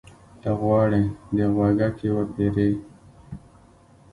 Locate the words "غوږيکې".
1.55-2.09